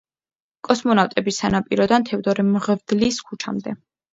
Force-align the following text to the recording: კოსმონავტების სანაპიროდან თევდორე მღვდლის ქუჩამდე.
კოსმონავტების 0.67 1.37
სანაპიროდან 1.43 2.09
თევდორე 2.09 2.49
მღვდლის 2.51 3.25
ქუჩამდე. 3.29 3.79